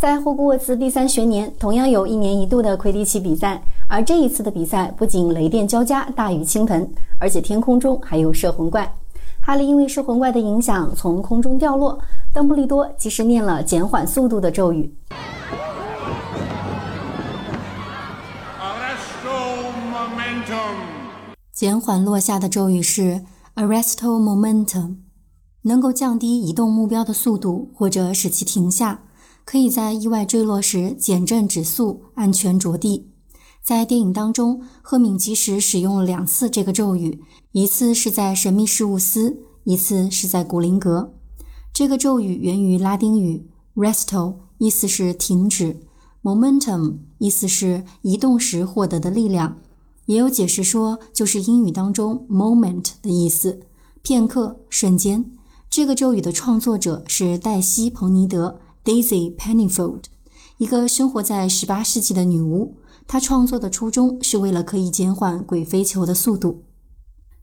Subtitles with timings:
[0.00, 8.90] 在霍格沃茨第三学年，同样有一年一度的魁地奇比赛，而这一次的比赛不仅雷电交加、大雨倾盆，而且天空中还有摄魂怪。
[9.42, 12.00] 哈利因为摄魂怪的影响从空中掉落，
[12.32, 14.90] 邓布利多及时念了减缓速度的咒语。
[21.52, 23.20] 减缓落下的咒语是
[23.54, 24.96] Arresto Momentum，
[25.64, 29.00] 能够降低移动目标的速度或者使其停下。
[29.50, 33.10] 可以在意外坠落时减震止速，安全着地。
[33.64, 37.20] 在电影当中，赫敏及时使用了两次这个咒语，
[37.50, 41.14] 一次是在神秘事务司，一次是在古灵阁。
[41.72, 45.80] 这个咒语源于拉丁语，resto 意思是停止
[46.22, 49.58] ，momentum 意思是移动时获得的力量。
[50.06, 53.62] 也有解释说，就是英语当中 moment 的意思，
[54.02, 55.32] 片刻、瞬间。
[55.68, 58.60] 这个咒语的创作者是黛西·彭尼德。
[58.82, 60.04] Daisy Pennyfold，
[60.56, 62.76] 一个生活在18世纪的女巫，
[63.06, 66.64] 她创作的初衷是为了可以减缓鬼飞球的速度。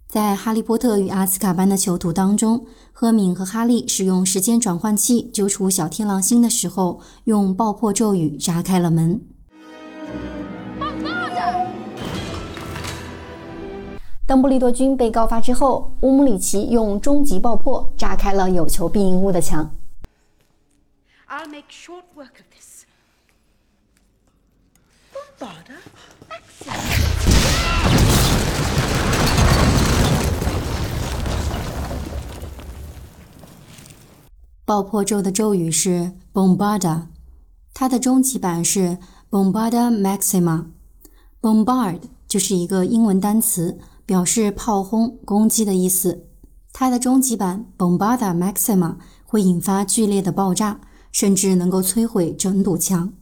[0.08, 9.22] 在《哈利波特与阿斯卡班的囚徒》当中，赫敏和哈利使用时间转换器揪出小天狼星的时候，用爆破咒语炸开了门。
[14.26, 19.70] 邓布利多军被告发之后，乌姆里奇用终极爆破炸开了有求必应屋的墙。
[21.30, 22.86] I'll make short work of this.
[25.14, 25.76] Bombarda,
[26.30, 26.78] excellent.
[34.64, 37.08] 爆破咒的咒语是 Bombarda，
[37.74, 38.98] 它的终极版是
[39.30, 40.68] Bombarda Maxima。
[41.42, 46.26] Bombard 就是一个英文单词，表示炮轰、攻击的意思。
[46.72, 50.80] 它的终极版 Bombarda Maxima 会引发剧烈的爆炸。
[51.12, 53.14] 甚至能够摧毁整堵墙。